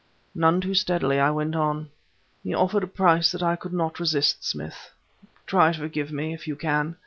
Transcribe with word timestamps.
None 0.33 0.61
too 0.61 0.73
steadily 0.73 1.19
I 1.19 1.29
went 1.29 1.55
on: 1.55 1.91
"He 2.41 2.55
offered 2.55 2.81
a 2.83 2.87
price 2.87 3.31
that 3.31 3.43
I 3.43 3.55
could 3.55 3.71
not 3.71 3.99
resist, 3.99 4.43
Smith. 4.43 4.89
Try 5.45 5.73
to 5.73 5.79
forgive 5.79 6.11
me, 6.11 6.33
if 6.33 6.47
you 6.47 6.55
can. 6.55 6.95